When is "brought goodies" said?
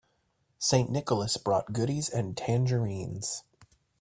1.37-2.09